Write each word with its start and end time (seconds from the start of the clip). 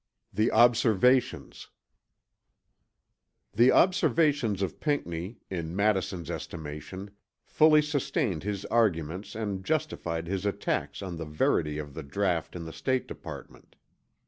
THE 0.33 0.49
OBSERVATIONS 0.49 1.69
The 3.53 3.71
Observations 3.71 4.63
of 4.63 4.79
Pinckney, 4.79 5.37
in 5.51 5.75
Madison's 5.75 6.31
estimation, 6.31 7.11
fully 7.45 7.83
sustained 7.83 8.41
his 8.41 8.65
arguments 8.65 9.35
and 9.35 9.63
justified 9.63 10.25
his 10.25 10.43
attacks 10.43 11.03
on 11.03 11.17
the 11.17 11.25
verity 11.25 11.77
of 11.77 11.93
the 11.93 12.01
draught 12.01 12.55
in 12.55 12.65
the 12.65 12.73
State 12.73 13.07
Department. 13.07 13.75